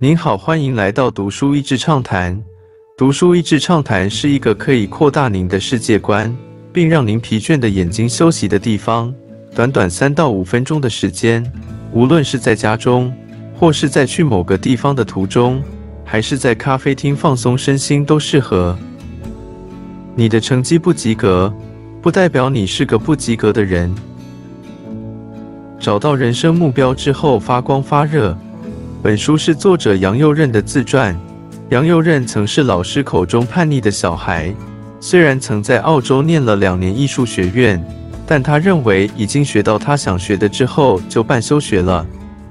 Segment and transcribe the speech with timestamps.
[0.00, 2.40] 您好，欢迎来到读书益智畅谈。
[2.96, 6.32] 读书益智畅谈是一个可以扩大您的世界观，
[6.72, 9.12] 并让您疲倦的眼睛休息的地方。
[9.56, 11.44] 短短三到五分钟的时间，
[11.92, 13.12] 无论是在家中，
[13.56, 15.60] 或是在去某个地方的途中，
[16.04, 18.78] 还是在咖啡厅放松身心，都适合。
[20.14, 21.52] 你的成绩不及格，
[22.00, 23.92] 不代表你是个不及格的人。
[25.80, 28.38] 找到人生目标之后，发光发热。
[29.00, 31.16] 本书是作者杨佑任的自传。
[31.70, 34.52] 杨佑任曾是老师口中叛逆的小孩，
[34.98, 37.80] 虽然曾在澳洲念了两年艺术学院，
[38.26, 42.04] 但他认为已经学到他想学的之后就半休学了，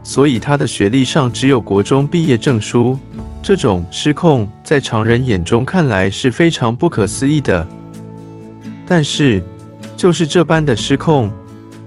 [0.03, 2.97] 所以他的学历上只有国中毕业证书。
[3.43, 7.67] 这种失控在常人眼中看来是非常不可思议的，
[8.85, 9.43] 但是
[9.97, 11.29] 就是这般的失控，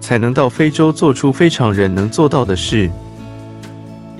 [0.00, 2.90] 才能到非洲做出非常人能做到的事。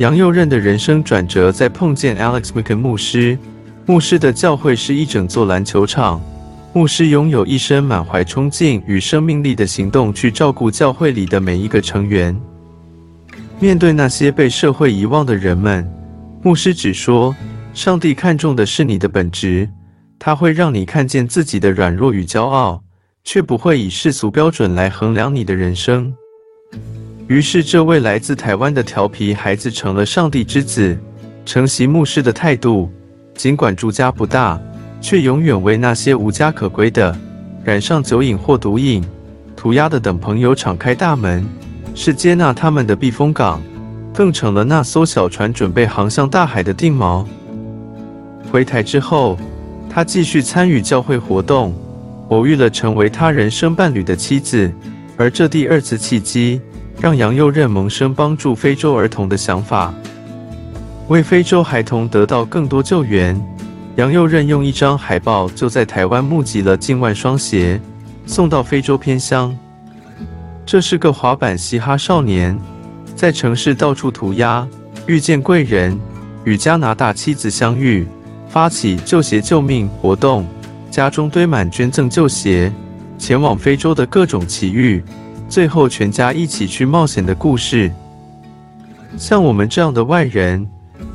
[0.00, 3.38] 杨佑任的人生转折在碰见 Alex m c k e n 牧师。
[3.84, 6.18] 牧师的教会是一整座篮球场。
[6.72, 12.34] 牧师拥有一身满怀冲劲与生命力的行动，去照顾教会里的每一个成员。
[13.58, 15.86] 面对那些被社会遗忘的人们，
[16.42, 17.36] 牧师只说
[17.74, 19.68] ：“上帝看重的是你的本质，
[20.18, 22.82] 他会让你看见自己的软弱与骄傲，
[23.22, 26.10] 却不会以世俗标准来衡量你的人生。”
[27.30, 30.98] 于是，这位来自台湾的调皮孩子成了上帝之子。
[31.46, 32.90] 承袭牧师的态度，
[33.36, 34.60] 尽管住家不大，
[35.00, 37.16] 却永远为那些无家可归的、
[37.62, 39.00] 染上酒瘾或毒瘾、
[39.54, 41.46] 涂鸦的等朋友敞开大门，
[41.94, 43.62] 是接纳他们的避风港，
[44.12, 47.24] 更成了那艘小船准备航向大海的定锚。
[48.50, 49.38] 回台之后，
[49.88, 51.72] 他继续参与教会活动，
[52.30, 54.68] 偶遇了成为他人生伴侣的妻子，
[55.16, 56.60] 而这第二次契机。
[57.00, 59.94] 让杨佑任萌生帮助非洲儿童的想法，
[61.08, 63.40] 为非洲孩童得到更多救援。
[63.96, 67.80] 杨佑任用一张海报就在台湾募集了近万双鞋，
[68.26, 69.56] 送到非洲偏乡。
[70.66, 72.58] 这是个滑板嘻哈少年，
[73.16, 74.68] 在城市到处涂鸦，
[75.06, 75.98] 遇见贵人，
[76.44, 78.06] 与加拿大妻子相遇，
[78.46, 80.46] 发起旧鞋救命活动，
[80.90, 82.70] 家中堆满捐赠旧鞋，
[83.18, 85.02] 前往非洲的各种奇遇。
[85.50, 87.90] 最后，全家一起去冒险的故事。
[89.18, 90.64] 像我们这样的外人，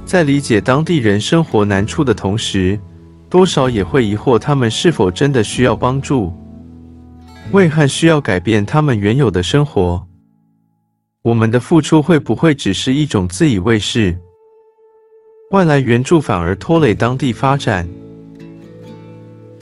[0.05, 2.77] 在理解当地人生活难处的同时，
[3.29, 6.33] 多少也会疑惑他们是否真的需要帮助，
[7.53, 10.05] 为何需要改变他们原有的生活？
[11.21, 14.17] 我们的付出会不会只是一种自以为是？
[15.51, 17.87] 外来援助反而拖累当地发展？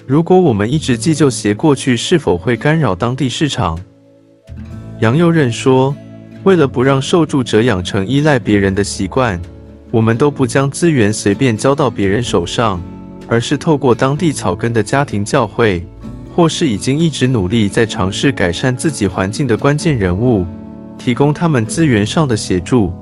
[0.07, 3.79] 如果我们一直寄旧鞋过去，是否会干扰当地市场？
[5.03, 5.93] 杨佑任说
[6.45, 9.37] ：“为了不让受助者养成依赖别人的习惯，
[9.91, 12.81] 我们都不将资源随便交到别人手上，
[13.27, 15.85] 而是透过当地草根的家庭教会，
[16.33, 20.45] 或是已经一直努力在尝试改善自己环境的关键人物，
[20.97, 22.93] 提供他们资源上的协助。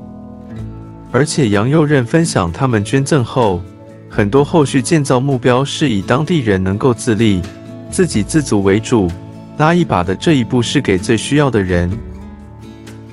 [1.11, 3.61] 而且，杨佑任分享，他们捐赠后，
[4.09, 7.43] 很多后续建造目标是以当地人能够自立、
[7.91, 9.07] 自给自足为主。”
[9.57, 11.89] 拉一把的这一步是给最需要的人，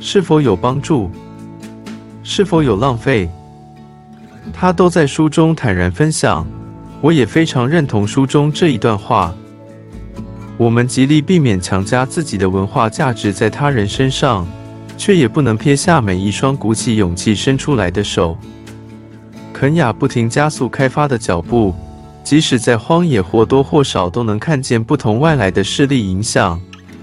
[0.00, 1.10] 是否有帮助？
[2.22, 3.28] 是否有浪费？
[4.52, 6.46] 他都在书中坦然分享。
[7.00, 9.32] 我也非常认同书中这一段话。
[10.56, 14.44] 我们极力避免强加自己的文化价值在他人身上，
[14.96, 18.36] 却也不能撇下每一双鼓起勇气伸出来的手。
[19.52, 21.72] 肯雅不停加速开发的脚步。
[22.28, 26.60] 即使在荒野，或多或少都能看见不同外来的势力影响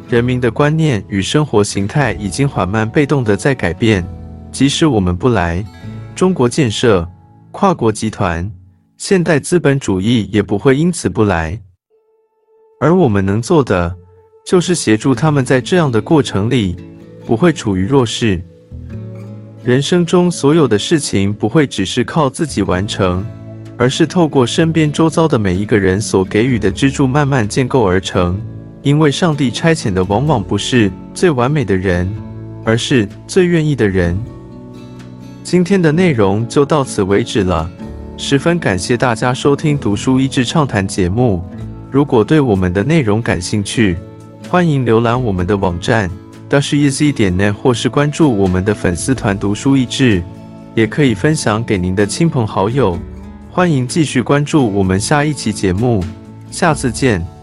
[0.08, 4.06] 人民的观念与生活形态，已经缓慢被动的在改变。
[4.52, 5.66] 即使我们不来，
[6.16, 7.10] 中国建设、
[7.50, 8.48] 跨国集团、
[8.98, 11.60] 现代资本主义也不会因此不来。
[12.80, 13.96] 而我们能做的，
[14.46, 16.76] 就是协助他们在这样的过程里
[17.26, 18.40] 不会处于弱势。
[19.64, 23.26] 人生中所有的事情不会只是靠自己完成。
[23.78, 28.40] 而是透过身边周遭的每一个人所给予的支柱，慢慢建构而成。
[28.82, 32.10] 因为上帝差遣的往往不是最完美的人，
[32.64, 34.18] 而是最愿意的人。
[35.44, 37.70] 今天的内容就到此为止了，
[38.16, 41.44] 十分感谢大家收听《读书益智畅谈》节目。
[41.92, 43.98] 如果对我们的内容感兴趣，
[44.50, 46.10] 欢迎浏览我们的网站
[46.48, 50.22] d a s h e a s y 点 net，或是关注我们的粉丝团“读书益智”，
[50.76, 52.98] 也可以分享给您的亲朋好友。
[53.56, 56.04] 欢迎继续关注我们下一期节目，
[56.52, 57.35] 下次见。